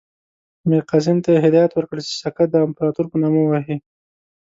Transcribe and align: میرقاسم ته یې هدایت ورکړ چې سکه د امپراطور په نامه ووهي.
میرقاسم 0.69 1.17
ته 1.23 1.29
یې 1.33 1.43
هدایت 1.45 1.71
ورکړ 1.73 1.97
چې 2.07 2.13
سکه 2.23 2.43
د 2.49 2.55
امپراطور 2.67 3.05
په 3.09 3.17
نامه 3.21 3.39
ووهي. 3.43 3.77